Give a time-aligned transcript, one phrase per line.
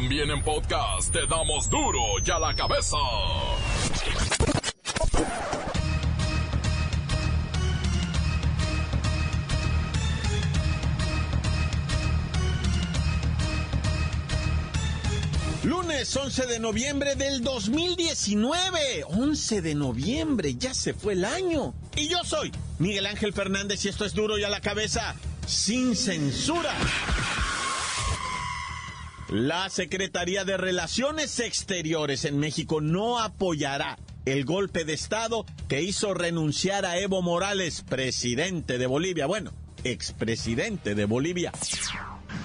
[0.00, 2.96] También en podcast te damos duro y a la cabeza.
[15.64, 19.02] Lunes 11 de noviembre del 2019.
[19.08, 21.74] 11 de noviembre, ya se fue el año.
[21.96, 25.96] Y yo soy Miguel Ángel Fernández y esto es duro y a la cabeza, sin
[25.96, 26.72] censura.
[29.30, 36.14] La Secretaría de Relaciones Exteriores en México no apoyará el golpe de Estado que hizo
[36.14, 39.26] renunciar a Evo Morales, presidente de Bolivia.
[39.26, 39.52] Bueno,
[39.84, 41.52] expresidente de Bolivia.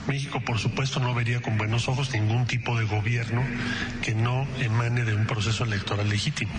[0.07, 3.45] México, por supuesto, no vería con buenos ojos ningún tipo de gobierno
[4.01, 6.51] que no emane de un proceso electoral legítimo.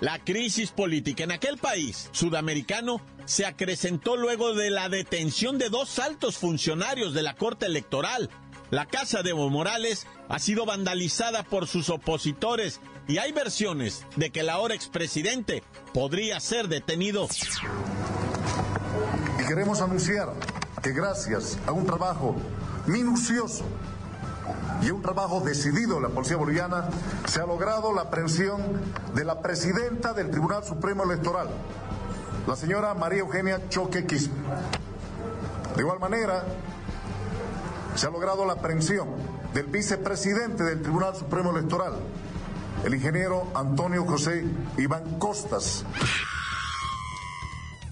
[0.00, 6.00] La crisis política en aquel país sudamericano se acrecentó luego de la detención de dos
[6.00, 8.28] altos funcionarios de la Corte Electoral.
[8.70, 14.30] La casa de Evo Morales ha sido vandalizada por sus opositores y hay versiones de
[14.30, 15.62] que el ahora expresidente
[15.94, 17.28] podría ser detenido.
[19.40, 20.32] Y queremos anunciar
[20.82, 22.34] que gracias a un trabajo
[22.88, 23.64] minucioso
[24.82, 26.88] y un trabajo decidido de la Policía Boliviana
[27.28, 28.60] se ha logrado la aprehensión
[29.14, 31.46] de la presidenta del Tribunal Supremo Electoral,
[32.46, 34.34] la señora María Eugenia Choque Quispe.
[35.76, 36.44] De igual manera,
[37.94, 39.08] se ha logrado la aprehensión
[39.54, 41.94] del vicepresidente del Tribunal Supremo Electoral,
[42.84, 44.44] el ingeniero Antonio José
[44.78, 45.84] Iván Costas.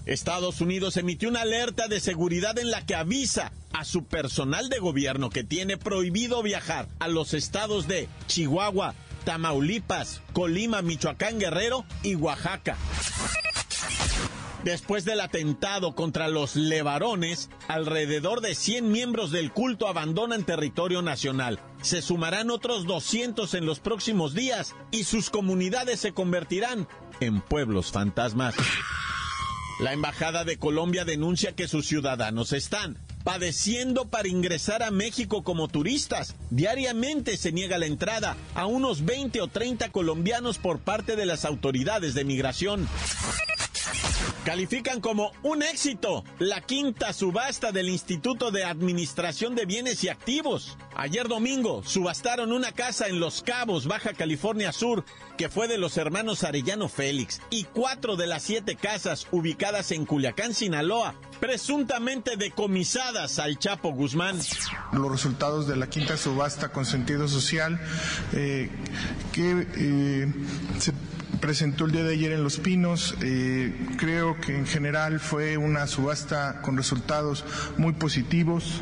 [0.05, 4.79] Estados Unidos emitió una alerta de seguridad en la que avisa a su personal de
[4.79, 12.15] gobierno que tiene prohibido viajar a los estados de Chihuahua, Tamaulipas, Colima, Michoacán, Guerrero y
[12.15, 12.77] Oaxaca.
[14.63, 21.59] Después del atentado contra los levarones, alrededor de 100 miembros del culto abandonan territorio nacional.
[21.81, 26.87] Se sumarán otros 200 en los próximos días y sus comunidades se convertirán
[27.21, 28.55] en pueblos fantasmas.
[29.79, 35.67] La Embajada de Colombia denuncia que sus ciudadanos están padeciendo para ingresar a México como
[35.67, 36.35] turistas.
[36.49, 41.45] Diariamente se niega la entrada a unos 20 o 30 colombianos por parte de las
[41.45, 42.87] autoridades de migración.
[44.49, 50.75] Califican como un éxito la quinta subasta del Instituto de Administración de Bienes y Activos.
[50.95, 55.05] Ayer domingo subastaron una casa en Los Cabos, Baja California Sur,
[55.37, 60.07] que fue de los hermanos Arellano Félix, y cuatro de las siete casas ubicadas en
[60.07, 64.39] Culiacán, Sinaloa, presuntamente decomisadas al Chapo Guzmán.
[64.93, 67.79] Los resultados de la quinta subasta con sentido social
[68.33, 68.71] eh,
[69.31, 70.33] que eh,
[70.79, 70.91] se
[71.49, 73.15] presentó el día de ayer en Los Pinos.
[73.23, 77.43] Eh, creo que en general fue una subasta con resultados
[77.75, 78.81] muy positivos.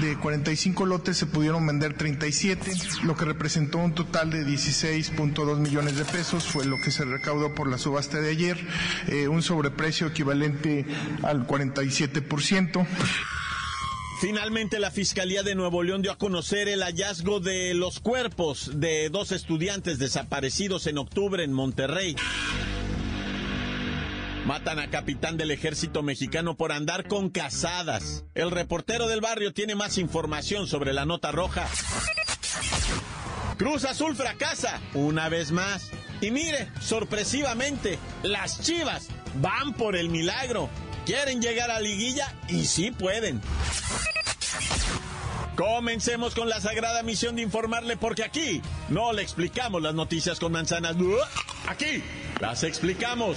[0.00, 2.72] De 45 lotes se pudieron vender 37,
[3.02, 6.46] lo que representó un total de 16.2 millones de pesos.
[6.46, 8.66] Fue lo que se recaudó por la subasta de ayer,
[9.08, 10.86] eh, un sobreprecio equivalente
[11.22, 12.86] al 47%.
[14.18, 19.10] Finalmente, la Fiscalía de Nuevo León dio a conocer el hallazgo de los cuerpos de
[19.10, 22.16] dos estudiantes desaparecidos en octubre en Monterrey.
[24.46, 28.24] Matan a capitán del ejército mexicano por andar con casadas.
[28.34, 31.68] El reportero del barrio tiene más información sobre la nota roja.
[33.58, 35.90] Cruz Azul fracasa una vez más.
[36.22, 39.08] Y mire, sorpresivamente, las Chivas
[39.42, 40.70] van por el milagro.
[41.06, 43.40] Quieren llegar a liguilla y sí pueden.
[45.54, 50.50] Comencemos con la sagrada misión de informarle porque aquí no le explicamos las noticias con
[50.50, 50.96] manzanas.
[51.68, 52.02] Aquí
[52.40, 53.36] las explicamos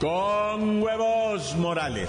[0.00, 2.08] con huevos morales.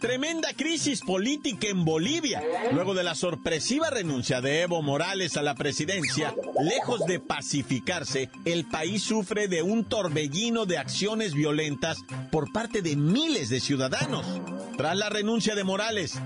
[0.00, 2.42] Tremenda crisis política en Bolivia.
[2.72, 8.66] Luego de la sorpresiva renuncia de Evo Morales a la presidencia, lejos de pacificarse, el
[8.66, 11.98] país sufre de un torbellino de acciones violentas
[12.30, 14.26] por parte de miles de ciudadanos.
[14.76, 16.18] Tras la renuncia de Morales,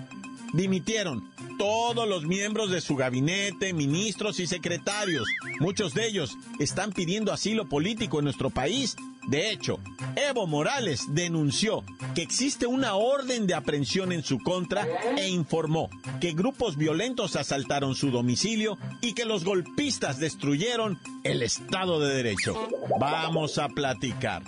[0.52, 5.28] dimitieron todos los miembros de su gabinete, ministros y secretarios.
[5.60, 8.96] Muchos de ellos están pidiendo asilo político en nuestro país
[9.30, 9.78] De hecho,
[10.16, 11.84] Evo Morales denunció
[12.16, 14.84] que existe una orden de aprehensión en su contra
[15.16, 15.88] e informó
[16.20, 22.56] que grupos violentos asaltaron su domicilio y que los golpistas destruyeron el Estado de Derecho.
[22.98, 24.42] Vamos a platicar.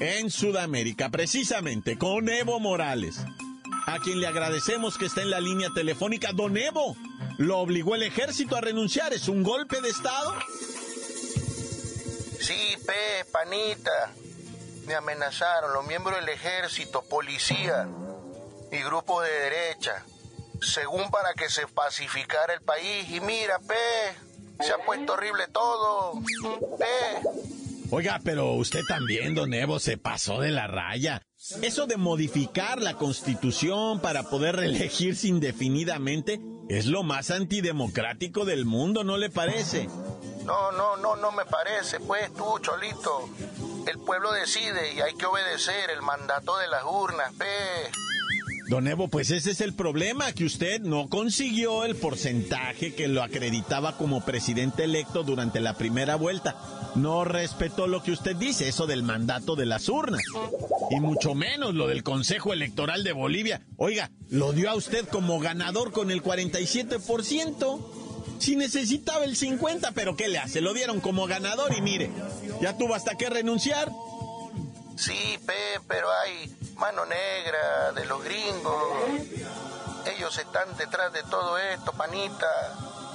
[0.00, 3.24] En Sudamérica, precisamente, con Evo Morales,
[3.86, 6.32] a quien le agradecemos que está en la línea telefónica.
[6.32, 6.96] Don Evo,
[7.36, 9.12] ¿lo obligó el ejército a renunciar?
[9.12, 10.34] ¿Es un golpe de Estado?
[12.40, 14.12] Sí, pe, panita.
[14.86, 17.88] Me amenazaron los miembros del ejército, policía
[18.72, 20.04] y grupos de derecha,
[20.62, 23.08] según para que se pacificara el país.
[23.10, 26.14] Y mira, pe, se ha puesto horrible todo.
[26.78, 27.28] Pe.
[27.90, 31.22] Oiga, pero usted también, don Evo, se pasó de la raya.
[31.62, 39.04] Eso de modificar la constitución para poder reelegirse indefinidamente es lo más antidemocrático del mundo,
[39.04, 39.88] ¿no le parece?
[40.48, 43.28] No, no, no, no me parece, pues tú, Cholito.
[43.86, 47.44] El pueblo decide y hay que obedecer el mandato de las urnas, pe.
[48.70, 53.22] Don Evo, pues ese es el problema, que usted no consiguió el porcentaje que lo
[53.22, 56.56] acreditaba como presidente electo durante la primera vuelta.
[56.94, 60.22] No respetó lo que usted dice, eso del mandato de las urnas.
[60.90, 63.60] Y mucho menos lo del Consejo Electoral de Bolivia.
[63.76, 68.07] Oiga, lo dio a usted como ganador con el 47%.
[68.38, 70.60] Si necesitaba el 50, pero ¿qué le hace?
[70.60, 72.10] Lo dieron como ganador y mire,
[72.60, 73.90] ya tuvo hasta que renunciar.
[74.96, 78.82] Sí, pe, pero hay mano negra de los gringos.
[80.16, 82.46] Ellos están detrás de todo esto, panita.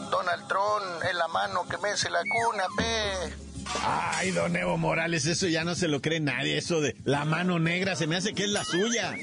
[0.09, 3.42] Donald Trump es la mano que mece la cuna, pe.
[3.81, 7.59] Ay, don Evo Morales, eso ya no se lo cree nadie, eso de la mano
[7.59, 9.15] negra se me hace que es la suya.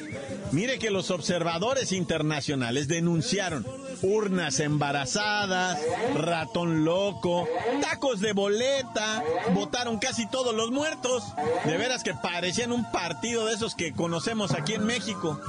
[0.53, 3.67] Mire que los observadores internacionales denunciaron
[4.03, 5.79] urnas embarazadas,
[6.15, 7.49] ratón loco,
[7.81, 9.23] tacos de boleta,
[9.55, 11.23] votaron casi todos los muertos.
[11.65, 15.41] De veras que parecían un partido de esos que conocemos aquí en México.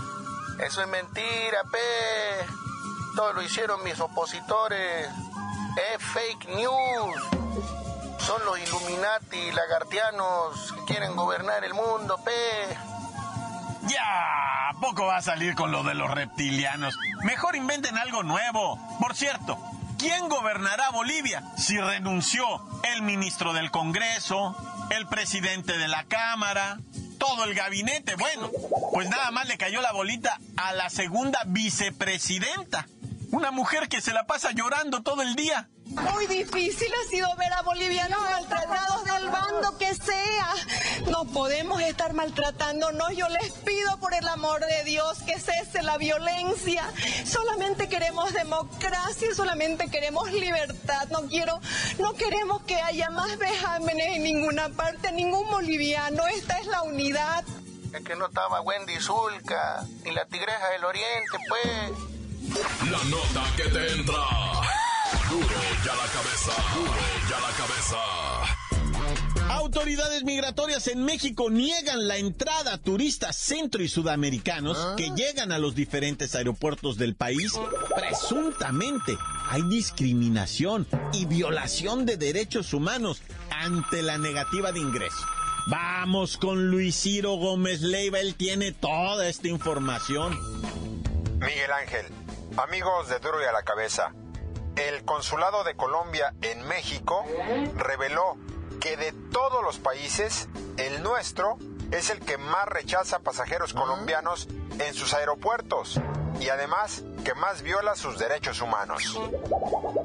[0.65, 2.45] Eso es mentira, pe.
[3.15, 5.07] Todo lo hicieron mis opositores.
[5.93, 7.40] Es fake news.
[8.31, 12.31] Son los Illuminati lagartianos que quieren gobernar el mundo, pe.
[13.87, 16.97] Ya, poco va a salir con lo de los reptilianos.
[17.23, 18.79] Mejor inventen algo nuevo.
[19.01, 19.57] Por cierto,
[19.99, 22.45] ¿quién gobernará Bolivia si renunció
[22.93, 24.55] el ministro del Congreso,
[24.91, 26.77] el presidente de la Cámara,
[27.17, 28.15] todo el gabinete?
[28.15, 28.49] Bueno,
[28.93, 32.87] pues nada más le cayó la bolita a la segunda vicepresidenta,
[33.33, 35.67] una mujer que se la pasa llorando todo el día.
[35.91, 40.53] Muy difícil ha sido ver a bolivianos maltratados del bando que sea.
[41.09, 43.09] No podemos estar maltratándonos.
[43.17, 46.89] Yo les pido por el amor de Dios que cese la violencia.
[47.25, 51.09] Solamente queremos democracia, solamente queremos libertad.
[51.09, 51.59] No quiero,
[51.99, 56.25] no queremos que haya más vejámenes en ninguna parte, ningún boliviano.
[56.27, 57.43] Esta es la unidad.
[57.93, 62.89] Es que no estaba Wendy Zulka, ni la Tigreja del Oriente, pues.
[62.89, 64.80] La nota que te entra.
[65.31, 65.47] Duro
[65.85, 66.91] ya la cabeza, duro
[67.29, 67.97] ya la cabeza.
[69.49, 75.57] Autoridades migratorias en México niegan la entrada a turistas centro y sudamericanos que llegan a
[75.57, 77.53] los diferentes aeropuertos del país.
[77.95, 79.17] Presuntamente
[79.49, 85.25] hay discriminación y violación de derechos humanos ante la negativa de ingreso.
[85.67, 90.37] Vamos con Luis Ciro Gómez Leiva, él tiene toda esta información.
[91.39, 92.05] Miguel Ángel,
[92.57, 94.11] amigos de Duro y a la cabeza,
[94.75, 97.23] el Consulado de Colombia en México
[97.75, 98.37] reveló
[98.79, 101.57] que de todos los países, el nuestro
[101.91, 104.47] es el que más rechaza pasajeros colombianos
[104.79, 105.99] en sus aeropuertos
[106.39, 109.19] y además que más viola sus derechos humanos.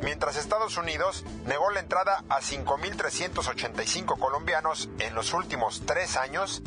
[0.03, 6.63] Mientras Estados Unidos negó la entrada a 5.385 colombianos en los últimos tres años,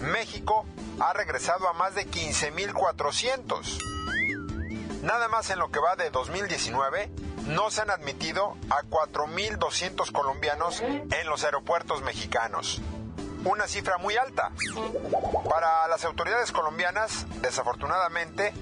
[0.00, 0.66] México
[1.00, 5.00] ha regresado a más de 15.400.
[5.02, 7.10] Nada más en lo que va de 2019,
[7.46, 12.80] no se han admitido a 4.200 colombianos en los aeropuertos mexicanos.
[13.44, 14.50] Una cifra muy alta.
[15.48, 18.54] Para las autoridades colombianas, desafortunadamente,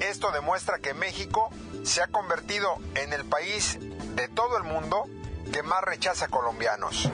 [0.00, 1.50] esto demuestra que México
[1.84, 3.78] se ha convertido en el país
[4.16, 5.04] de todo el mundo
[5.52, 7.08] que más rechaza colombianos.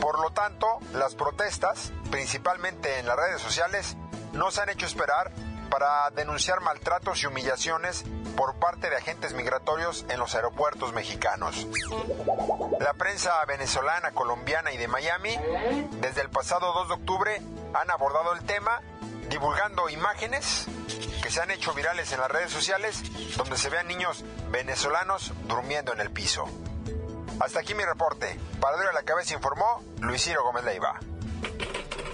[0.00, 3.96] Por lo tanto, las protestas, principalmente en las redes sociales,
[4.32, 5.32] no se han hecho esperar
[5.70, 8.04] para denunciar maltratos y humillaciones
[8.36, 11.66] por parte de agentes migratorios en los aeropuertos mexicanos.
[12.80, 15.38] La prensa venezolana, colombiana y de Miami,
[16.00, 17.42] desde el pasado 2 de octubre,
[17.74, 18.80] han abordado el tema
[19.28, 20.66] divulgando imágenes
[21.22, 23.02] que se han hecho virales en las redes sociales
[23.36, 26.46] donde se vean niños venezolanos durmiendo en el piso.
[27.40, 28.38] Hasta aquí mi reporte.
[28.60, 30.98] Para Dura la Cabeza informó Luis Ciro Gómez Leiva.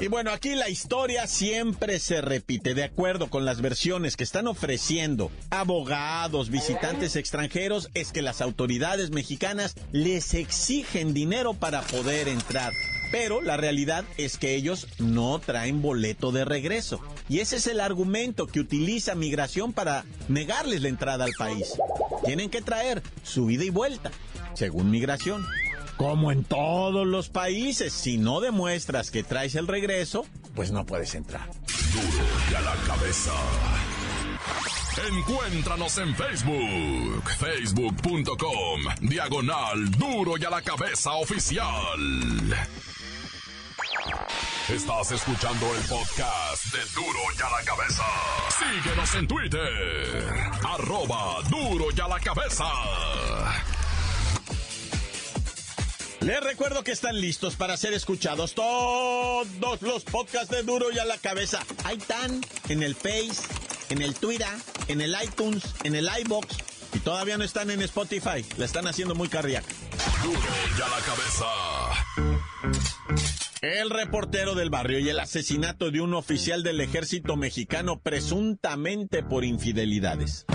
[0.00, 4.48] Y bueno, aquí la historia siempre se repite, de acuerdo con las versiones que están
[4.48, 12.72] ofreciendo abogados, visitantes extranjeros, es que las autoridades mexicanas les exigen dinero para poder entrar.
[13.12, 17.00] Pero la realidad es que ellos no traen boleto de regreso.
[17.28, 21.72] Y ese es el argumento que utiliza migración para negarles la entrada al país.
[22.24, 24.10] Tienen que traer su ida y vuelta,
[24.54, 25.46] según migración.
[25.96, 31.14] Como en todos los países, si no demuestras que traes el regreso, pues no puedes
[31.14, 31.48] entrar.
[31.92, 33.32] Duro y a la cabeza.
[35.08, 41.66] Encuéntranos en Facebook, facebook.com, diagonal Duro y a la cabeza oficial.
[44.68, 48.04] Estás escuchando el podcast de Duro y a la cabeza.
[48.58, 52.64] Síguenos en Twitter, arroba Duro y a la cabeza.
[56.24, 61.04] Les recuerdo que están listos para ser escuchados todos los podcasts de Duro y a
[61.04, 61.60] la cabeza.
[61.84, 62.40] Ahí están,
[62.70, 63.42] en el Face,
[63.90, 64.48] en el Twitter,
[64.88, 66.56] en el iTunes, en el iBox.
[66.94, 68.42] Y todavía no están en Spotify.
[68.56, 69.68] La están haciendo muy cardíaca.
[70.22, 70.40] Duro
[70.78, 71.44] y a la cabeza.
[73.60, 79.44] El reportero del barrio y el asesinato de un oficial del ejército mexicano presuntamente por
[79.44, 80.46] infidelidades.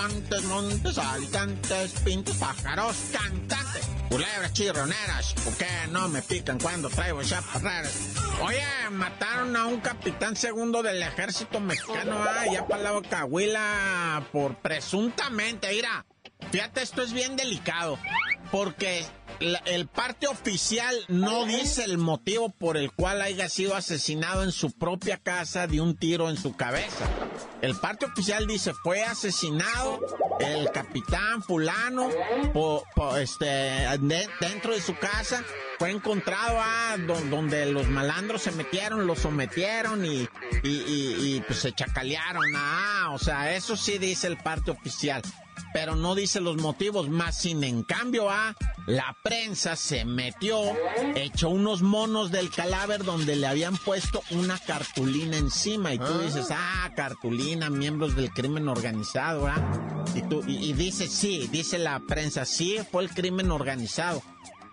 [0.00, 8.14] Montes, alicantes, pintos, pájaros, cantantes, culebras, chirroneras, ¿por qué no me pican cuando traigo chaparreras?
[8.40, 14.54] Oye, mataron a un capitán segundo del ejército mexicano, ah, ya para la Cahuila, por
[14.56, 16.06] presuntamente, mira,
[16.50, 17.98] fíjate, esto es bien delicado,
[18.50, 19.04] porque
[19.40, 24.70] el parte oficial no dice el motivo por el cual haya sido asesinado en su
[24.70, 27.06] propia casa de un tiro en su cabeza.
[27.62, 30.00] El parte oficial dice fue asesinado
[30.40, 32.08] el capitán fulano
[33.18, 33.86] este,
[34.40, 35.42] dentro de su casa.
[35.78, 36.96] Fue encontrado ah,
[37.30, 40.28] donde los malandros se metieron, lo sometieron y,
[40.62, 42.44] y, pues se chacalearon.
[42.54, 45.22] Ah, o sea, eso sí dice el parte oficial
[45.72, 48.54] pero no dice los motivos, más sin en cambio a
[48.86, 50.60] la prensa se metió,
[51.14, 56.22] echó unos monos del cadáver donde le habían puesto una cartulina encima y tú ah.
[56.24, 60.04] dices, ah, cartulina, miembros del crimen organizado, ¿ah?
[60.14, 64.22] Y tú y, dice sí, dice la prensa, sí, fue el crimen organizado.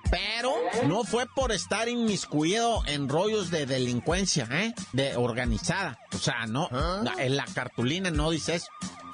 [0.10, 0.54] Pero
[0.88, 4.74] no fue por estar inmiscuido en rollos de delincuencia, ¿eh?
[4.94, 6.00] De organizada.
[6.14, 7.04] O sea, no, ah.
[7.18, 8.68] en la cartulina no dice eso.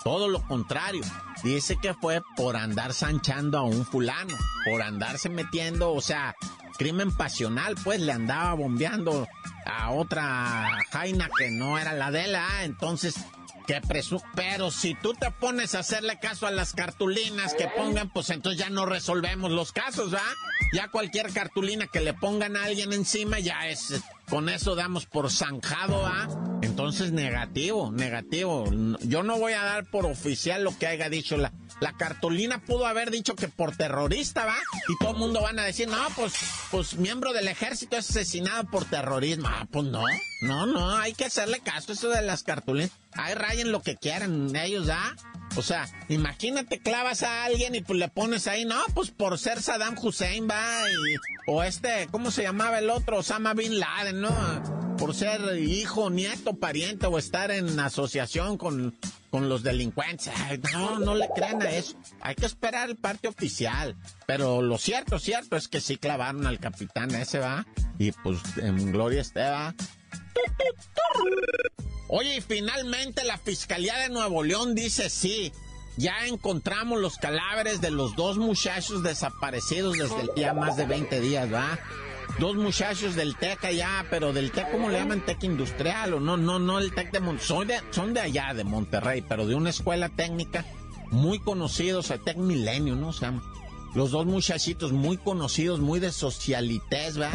[0.03, 1.03] Todo lo contrario.
[1.43, 6.35] Dice que fue por andar sanchando a un fulano, por andarse metiendo, o sea,
[6.77, 9.27] crimen pasional, pues le andaba bombeando
[9.65, 13.15] a otra jaina que no era la de la, ah, entonces
[13.65, 18.09] que presu pero si tú te pones a hacerle caso a las cartulinas que pongan,
[18.09, 20.21] pues entonces ya no resolvemos los casos, ¿va?
[20.73, 25.29] Ya cualquier cartulina que le pongan a alguien encima ya es con eso damos por
[25.31, 26.27] zanjado, ¿ah?
[26.61, 28.65] Entonces, negativo, negativo.
[29.01, 31.51] Yo no voy a dar por oficial lo que haya dicho la,
[31.97, 32.59] cartulina.
[32.59, 34.55] Pudo haber dicho que por terrorista, ¿va?
[34.87, 36.33] Y todo el mundo van a decir, no, pues,
[36.71, 39.47] pues miembro del ejército es asesinado por terrorismo.
[39.49, 40.03] Ah, pues no,
[40.41, 42.91] no, no, hay que hacerle caso a eso de las cartulinas.
[43.11, 45.15] Ahí rayen lo que quieran ellos, ¿ah?
[45.55, 49.61] O sea, imagínate, clavas a alguien y pues le pones ahí, no, pues por ser
[49.61, 50.83] Saddam Hussein, va,
[51.45, 53.19] o este, ¿cómo se llamaba el otro?
[53.19, 54.97] Osama Bin Laden, ¿no?
[54.97, 58.95] Por ser hijo, nieto, pariente o estar en asociación con,
[59.29, 60.31] con los delincuentes.
[60.73, 61.95] no, no le crean a eso.
[62.21, 63.95] Hay que esperar el parte oficial.
[64.25, 67.65] Pero lo cierto, cierto es que sí clavaron al capitán ese, va,
[67.97, 69.73] y pues en gloria esté, va.
[72.07, 75.51] Oye, y finalmente la Fiscalía de Nuevo León dice sí.
[75.95, 81.21] Ya encontramos los cadáveres de los dos muchachos desaparecidos desde el día más de 20
[81.21, 81.77] días, ¿va?
[82.39, 85.23] Dos muchachos del TEC allá, pero del TEC, ¿cómo le llaman?
[85.23, 87.79] TEC industrial o no, no, no el TEC de Monterrey.
[87.91, 90.65] Son de allá, de Monterrey, pero de una escuela técnica
[91.11, 93.09] muy conocidos, el TEC Milenio, ¿no?
[93.09, 93.39] O sea,
[93.93, 97.29] los dos muchachitos muy conocidos, muy de socialites, ¿va?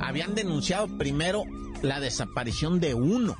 [0.00, 1.44] Habían denunciado primero
[1.82, 3.36] la desaparición de uno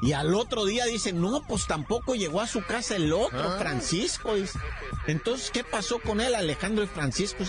[0.00, 3.56] y al otro día dice, no, pues tampoco llegó a su casa el otro, ah.
[3.58, 4.34] Francisco.
[5.06, 7.44] Entonces, ¿qué pasó con él, Alejandro y Francisco?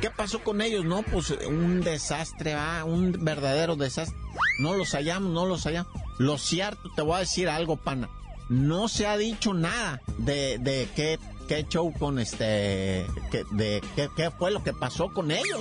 [0.00, 0.84] ¿Qué pasó con ellos?
[0.84, 4.16] No, pues un desastre, va, un verdadero desastre.
[4.60, 5.92] No los hallamos, no los hallamos.
[6.18, 8.08] Lo cierto, te voy a decir algo, pana.
[8.48, 11.18] No se ha dicho nada de, de qué,
[11.50, 13.06] qué show con este,
[13.50, 15.60] de qué, qué fue lo que pasó con ellos.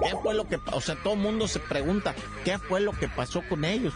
[0.00, 2.14] ¿Qué fue lo que, o sea, todo el mundo se pregunta,
[2.44, 3.92] ¿qué fue lo que pasó con ellos?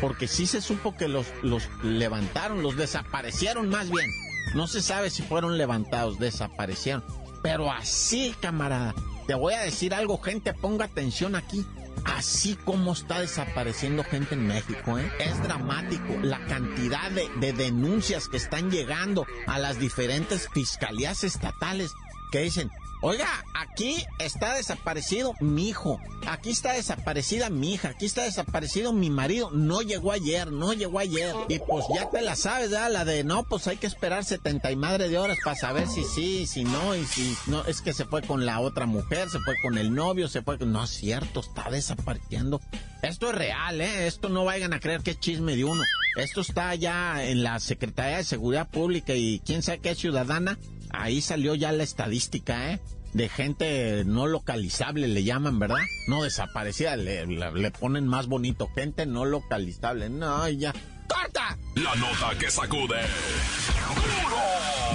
[0.00, 4.10] porque sí se supo que los, los levantaron, los desaparecieron más bien.
[4.54, 7.04] No se sabe si fueron levantados, desaparecieron.
[7.42, 8.94] Pero así, camarada,
[9.26, 11.66] te voy a decir algo, gente, ponga atención aquí.
[12.04, 15.10] Así como está desapareciendo gente en México, ¿eh?
[15.18, 21.92] es dramático la cantidad de, de denuncias que están llegando a las diferentes fiscalías estatales
[22.30, 28.24] que dicen, Oiga, aquí está desaparecido mi hijo, aquí está desaparecida mi hija, aquí está
[28.24, 31.32] desaparecido mi marido, no llegó ayer, no llegó ayer.
[31.48, 32.90] Y pues ya te la sabes, ¿verdad?
[32.90, 36.02] La de no, pues hay que esperar 70 y madre de horas para saber si
[36.02, 39.38] sí, si no, y si no, es que se fue con la otra mujer, se
[39.38, 40.72] fue con el novio, se fue con...
[40.72, 42.60] No es cierto, está desapareciendo.
[43.02, 44.08] Esto es real, ¿eh?
[44.08, 45.82] Esto no vayan a creer que es chisme de uno.
[46.16, 50.58] Esto está ya en la Secretaría de Seguridad Pública y quién sabe qué ciudadana
[50.90, 52.80] ahí salió ya la estadística, ¿eh?
[53.12, 55.80] De gente no localizable, le llaman, ¿verdad?
[56.08, 58.68] No desaparecida, le, le, ponen más bonito.
[58.74, 60.10] Gente no localizable.
[60.10, 60.74] No, ya.
[61.08, 61.56] ¡Corta!
[61.74, 63.00] La nota que sacude.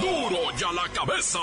[0.00, 1.40] ¡Duro ya la cabeza!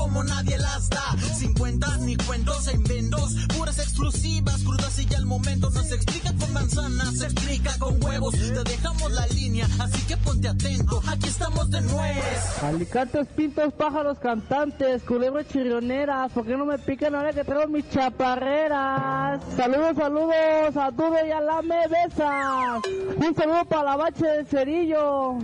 [0.00, 1.14] como nadie las da.
[1.34, 3.34] Sin cuentas ni cuentos en vendos.
[3.56, 5.68] Puras exclusivas, crudas y ya el momento.
[5.70, 8.34] No se explica con manzanas, se explica con huevos.
[8.34, 11.02] Te dejamos la línea, así que ponte atento.
[11.06, 12.62] Aquí estamos de nuez.
[12.62, 16.32] Alicantes, pintos, pájaros, cantantes, culebras chirrioneras.
[16.32, 19.42] ¿Por qué no me pican ahora que traigo mis chaparreras?
[19.54, 22.80] Saludos, saludos a Dudo y a la me besas.
[23.16, 25.36] Un saludo para la bache del cerillo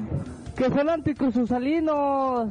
[0.56, 2.48] que son anticruzusalinos.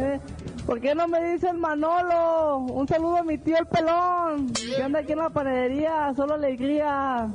[0.00, 0.20] ¿Eh?
[0.68, 2.58] ¿Por qué no me dicen Manolo?
[2.58, 7.26] Un saludo a mi tío el pelón, que anda aquí en la panadería, solo alegría.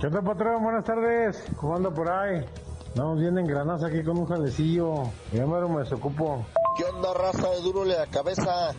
[0.00, 0.62] ¿Qué tal, patrón?
[0.62, 1.44] Buenas tardes.
[1.60, 2.46] ¿Cómo anda por ahí?
[2.86, 5.02] Estamos bien engranados aquí con un jalecillo.
[5.34, 6.46] Ya me desocupo.
[6.78, 8.70] ¿Qué onda, raza de duro de la cabeza?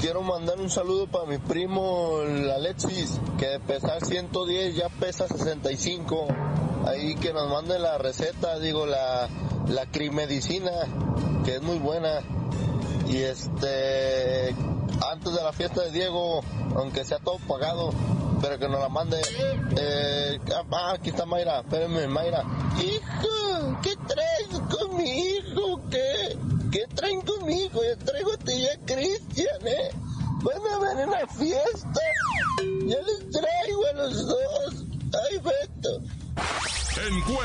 [0.00, 2.18] Quiero mandar un saludo para mi primo
[2.54, 6.28] Alexis, que de pesar 110 ya pesa 65.
[6.86, 9.26] Ahí que nos mande la receta, digo, la,
[9.66, 10.70] la crimedicina,
[11.44, 12.20] que es muy buena.
[13.08, 14.54] Y este,
[15.12, 16.40] antes de la fiesta de Diego,
[16.74, 17.90] aunque sea todo pagado,
[18.40, 19.20] pero que nos la mande.
[19.76, 20.38] Eh,
[20.72, 22.42] ah, aquí está Mayra, espérenme, Mayra.
[22.78, 25.80] Hijo, ¿qué traes con mi hijo?
[25.90, 26.38] ¿Qué?
[26.72, 27.80] ¿Qué traen con mi hijo?
[27.82, 29.90] Yo traigo a ti ya Cristian, ¿eh?
[30.42, 32.00] Van a ver en la fiesta.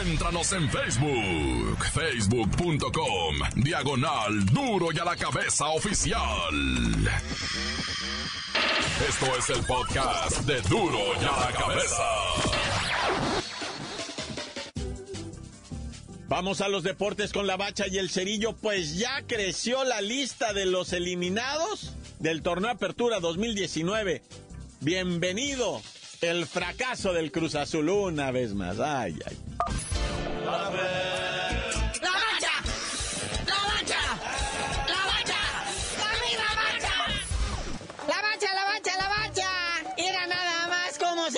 [0.01, 6.17] Encuéntranos en Facebook, facebook.com, diagonal duro y a la cabeza oficial.
[9.07, 12.03] Esto es el podcast de duro y a la cabeza.
[16.27, 20.53] Vamos a los deportes con la bacha y el cerillo, pues ya creció la lista
[20.53, 24.23] de los eliminados del torneo Apertura 2019.
[24.79, 25.79] Bienvenido
[26.21, 28.79] el fracaso del Cruz Azul una vez más.
[28.79, 29.37] Ay, ay.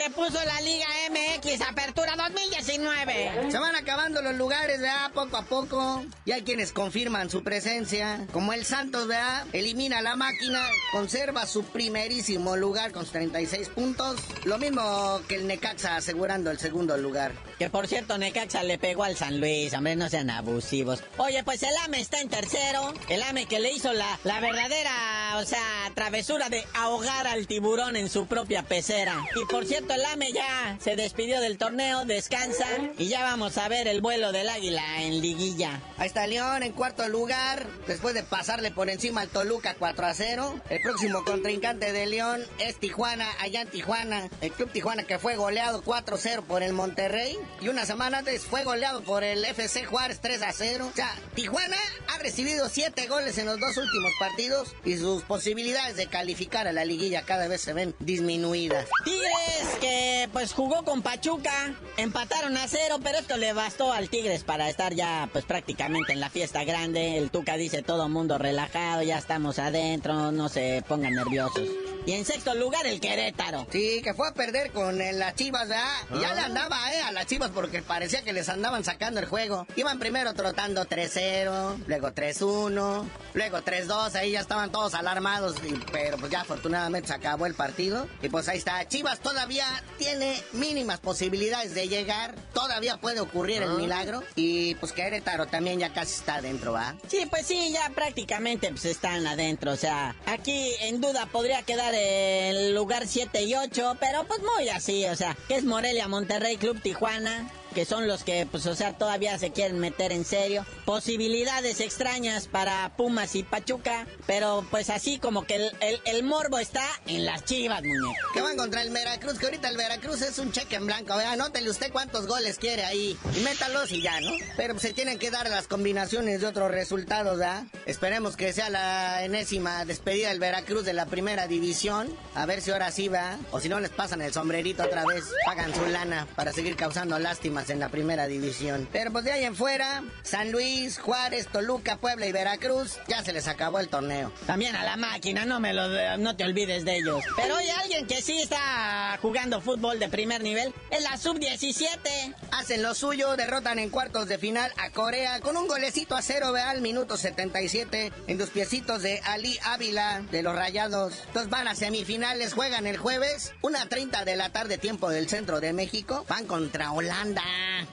[0.09, 3.51] Puso la Liga MX Apertura 2019.
[3.51, 5.11] Se van acabando los lugares, ¿verdad?
[5.13, 6.05] Poco a poco.
[6.25, 8.25] Y hay quienes confirman su presencia.
[8.31, 9.45] Como el Santos, ¿verdad?
[9.53, 14.19] Elimina la máquina, conserva su primerísimo lugar con 36 puntos.
[14.45, 17.33] Lo mismo que el Necaxa asegurando el segundo lugar.
[17.63, 21.01] Que por cierto, Necaxa le pegó al San Luis, hombre, no sean abusivos.
[21.15, 22.93] Oye, pues el AME está en tercero.
[23.07, 24.91] El AME que le hizo la, la verdadera,
[25.37, 25.63] o sea,
[25.95, 29.15] travesura de ahogar al tiburón en su propia pecera.
[29.41, 33.69] Y por cierto, el AME ya se despidió del torneo, descansa y ya vamos a
[33.69, 35.79] ver el vuelo del águila en liguilla.
[35.97, 40.13] Ahí está León en cuarto lugar, después de pasarle por encima al Toluca 4 a
[40.13, 40.59] 0.
[40.69, 44.27] El próximo contrincante de León es Tijuana, allá en Tijuana.
[44.41, 47.37] El club Tijuana que fue goleado 4 a 0 por el Monterrey.
[47.61, 50.89] Y una semana antes fue goleado por el FC Juárez 3 a 0.
[50.91, 51.77] O sea, Tijuana
[52.13, 56.73] ha recibido 7 goles en los dos últimos partidos y sus posibilidades de calificar a
[56.73, 58.87] la liguilla cada vez se ven disminuidas.
[59.05, 64.43] Tigres que pues jugó con Pachuca, empataron a 0, pero esto le bastó al Tigres
[64.43, 67.17] para estar ya pues prácticamente en la fiesta grande.
[67.17, 71.69] El Tuca dice todo mundo relajado, ya estamos adentro, no se pongan nerviosos.
[72.05, 73.65] Y en sexto lugar, el Querétaro.
[73.71, 75.93] Sí, que fue a perder con las Chivas, ¿verdad?
[76.13, 76.45] Y ya le ah.
[76.45, 77.01] andaba, ¿eh?
[77.01, 79.67] A las Chivas porque parecía que les andaban sacando el juego.
[79.75, 84.15] Iban primero trotando 3-0, luego 3-1, luego 3-2.
[84.15, 85.55] Ahí ya estaban todos alarmados.
[85.91, 88.07] pero pues ya afortunadamente se acabó el partido.
[88.21, 88.87] Y pues ahí está.
[88.87, 89.65] Chivas todavía
[89.97, 92.35] tiene mínimas posibilidades de llegar.
[92.53, 93.75] Todavía puede ocurrir el ah.
[93.75, 94.23] milagro.
[94.35, 96.95] Y pues Querétaro también ya casi está adentro, ¿va?
[97.07, 99.71] Sí, pues sí, ya prácticamente pues están adentro.
[99.71, 104.69] O sea, aquí en duda podría quedar el lugar 7 y 8, pero pues muy
[104.69, 107.62] así, o sea, que es Morelia, Monterrey, Club Tijuana, 呢？
[107.73, 110.65] Que son los que, pues, o sea, todavía se quieren meter en serio.
[110.85, 115.71] Posibilidades extrañas para Pumas y Pachuca, pero pues así como que
[116.05, 118.13] el, morbo está en las chivas, muñeco.
[118.33, 121.17] Que van contra el Veracruz, que ahorita el Veracruz es un cheque en blanco.
[121.17, 124.31] Vea, anótele usted cuántos goles quiere ahí y métalos y ya, ¿no?
[124.55, 127.65] Pero se tienen que dar las combinaciones de otros resultados, ¿ah?
[127.85, 132.15] Esperemos que sea la enésima despedida del Veracruz de la primera división.
[132.35, 133.37] A ver si ahora sí va.
[133.51, 137.17] O si no les pasan el sombrerito otra vez, pagan su lana para seguir causando
[137.19, 138.87] lástima en la primera división.
[138.91, 143.33] Pero pues de ahí en fuera, San Luis, Juárez, Toluca, Puebla y Veracruz, ya se
[143.33, 144.31] les acabó el torneo.
[144.45, 145.83] También a la máquina, no me lo
[146.17, 147.23] no te olvides de ellos.
[147.35, 152.35] Pero hay alguien que sí está jugando fútbol de primer nivel, es la sub-17.
[152.51, 156.53] Hacen lo suyo, derrotan en cuartos de final a Corea con un golecito a cero,
[156.55, 161.13] al minuto 77 en dos piecitos de Ali Ávila de los Rayados.
[161.27, 165.59] Entonces van a semifinales, juegan el jueves, una 30 de la tarde tiempo del centro
[165.59, 167.43] de México, van contra Holanda.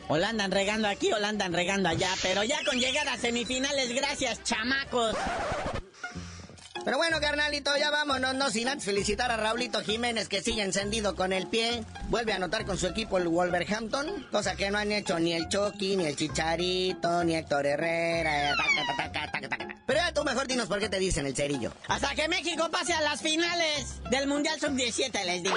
[0.09, 2.11] O la andan regando aquí o la andan regando allá.
[2.23, 5.17] Pero ya con llegar a semifinales, gracias, chamacos.
[6.85, 11.15] Pero bueno, carnalito, ya vámonos, no sin antes felicitar a Raulito Jiménez que sigue encendido
[11.15, 11.85] con el pie.
[12.09, 15.49] Vuelve a anotar con su equipo el Wolverhampton, cosa que no han hecho ni el
[15.49, 18.57] Chucky, ni el Chicharito, ni Héctor Herrera.
[19.87, 21.73] Pero ya tú mejor dinos por qué te dicen el cerillo.
[21.87, 25.57] Hasta que México pase a las finales del Mundial Sub-17, les digo.